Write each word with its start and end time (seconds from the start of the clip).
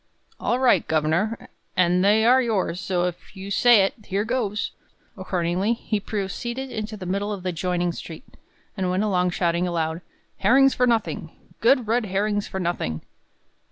"All 0.39 0.57
right, 0.57 0.87
governor, 0.87 1.47
an' 1.77 2.01
they 2.01 2.25
are 2.25 2.41
yours; 2.41 2.79
so 2.79 3.03
if 3.03 3.37
you 3.37 3.51
say 3.51 3.83
it, 3.83 3.93
here 4.07 4.25
goes!" 4.25 4.71
Accordingly, 5.15 5.73
he 5.73 5.99
proceeded 5.99 6.71
into 6.71 6.97
the 6.97 7.05
middle 7.05 7.31
of 7.31 7.43
the 7.43 7.49
adjoining 7.49 7.91
street, 7.91 8.25
and 8.75 8.89
went 8.89 9.03
along, 9.03 9.29
shouting 9.29 9.67
aloud: 9.67 10.01
"Herrings 10.37 10.73
for 10.73 10.87
nothing! 10.87 11.29
Good 11.59 11.85
red 11.87 12.05
herrings 12.07 12.47
for 12.47 12.59
nothing!" 12.59 13.03